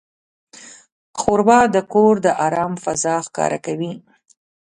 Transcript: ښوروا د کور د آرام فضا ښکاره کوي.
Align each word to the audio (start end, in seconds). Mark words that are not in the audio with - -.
ښوروا 1.19 1.61
د 1.75 1.77
کور 1.93 2.13
د 2.25 2.27
آرام 2.45 2.73
فضا 2.83 3.15
ښکاره 3.27 3.59
کوي. 3.65 3.93